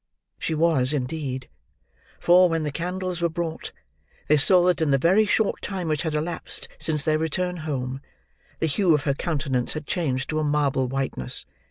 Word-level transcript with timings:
She 0.39 0.55
was, 0.55 0.93
indeed; 0.93 1.47
for, 2.19 2.49
when 2.49 2.67
candles 2.71 3.21
were 3.21 3.29
brought, 3.29 3.71
they 4.29 4.37
saw 4.37 4.63
that 4.63 4.81
in 4.81 4.89
the 4.89 4.97
very 4.97 5.27
short 5.27 5.61
time 5.61 5.87
which 5.87 6.01
had 6.01 6.15
elapsed 6.15 6.67
since 6.79 7.03
their 7.03 7.19
return 7.19 7.57
home, 7.57 8.01
the 8.57 8.65
hue 8.65 8.95
of 8.95 9.03
her 9.03 9.13
countenance 9.13 9.73
had 9.73 9.85
changed 9.85 10.27
to 10.29 10.39
a 10.39 10.43
marble 10.43 10.87
whiteness. 10.87 11.45